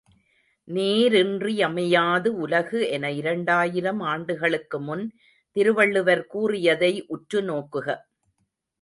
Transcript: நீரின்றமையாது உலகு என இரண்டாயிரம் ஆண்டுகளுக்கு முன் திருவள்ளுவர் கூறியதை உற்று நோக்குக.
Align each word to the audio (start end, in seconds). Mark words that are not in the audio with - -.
நீரின்றமையாது 0.67 2.27
உலகு 2.27 2.89
என 2.89 3.11
இரண்டாயிரம் 3.11 3.99
ஆண்டுகளுக்கு 3.99 4.79
முன் 4.79 5.05
திருவள்ளுவர் 5.55 6.27
கூறியதை 6.27 6.93
உற்று 7.07 7.41
நோக்குக. 7.41 7.87